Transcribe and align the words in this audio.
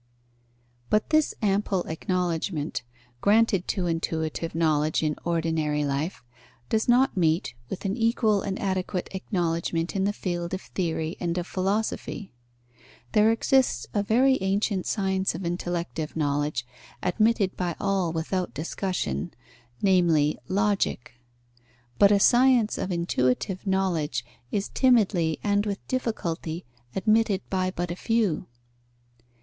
But 0.89 1.11
this 1.11 1.35
ample 1.43 1.83
acknowledgment, 1.83 2.81
granted 3.21 3.67
to 3.67 3.85
intuitive 3.85 4.55
knowledge 4.55 5.03
in 5.03 5.15
ordinary 5.23 5.85
life, 5.85 6.23
does 6.69 6.89
not 6.89 7.15
meet 7.15 7.53
with 7.69 7.85
an 7.85 7.95
equal 7.95 8.41
and 8.41 8.57
adequate 8.59 9.09
acknowledgment 9.11 9.95
in 9.95 10.05
the 10.05 10.11
field 10.11 10.55
of 10.55 10.61
theory 10.61 11.17
and 11.19 11.37
of 11.37 11.45
philosophy. 11.45 12.31
There 13.11 13.31
exists 13.31 13.85
a 13.93 14.01
very 14.01 14.39
ancient 14.41 14.87
science 14.87 15.35
of 15.35 15.45
intellective 15.45 16.15
knowledge, 16.15 16.65
admitted 17.03 17.55
by 17.55 17.75
all 17.79 18.11
without 18.11 18.55
discussion, 18.55 19.31
namely, 19.83 20.39
Logic; 20.47 21.11
but 21.99 22.11
a 22.11 22.19
science 22.19 22.79
of 22.79 22.91
intuitive 22.91 23.67
knowledge 23.67 24.25
is 24.51 24.69
timidly 24.73 25.39
and 25.43 25.67
with 25.67 25.87
difficulty 25.87 26.65
admitted 26.95 27.43
by 27.51 27.69
but 27.69 27.91
a 27.91 27.95
few. 27.95 28.47